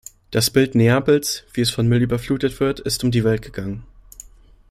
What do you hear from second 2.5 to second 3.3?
wird, ist um die